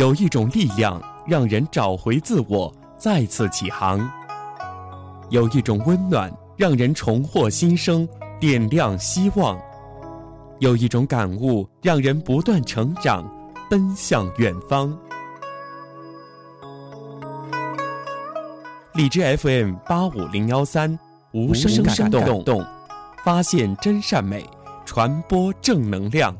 [0.00, 4.10] 有一种力量让人找回自我再次起航。
[5.28, 8.08] 有一种温暖让人重获新生
[8.40, 9.60] 点亮希望。
[10.58, 13.30] 有一种感悟让人不断成长
[13.68, 14.98] 奔向远方。
[18.94, 20.98] 荔枝 fm 八五零幺三
[21.34, 22.64] 无声感动。
[23.22, 24.48] 发现真善美
[24.86, 26.34] 传播正能量。